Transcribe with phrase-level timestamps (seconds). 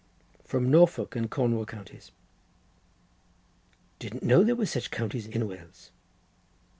[0.43, 2.09] "From Norfolk and Cornwall counties."
[3.99, 5.91] "Didn't know there were such counties in Wales."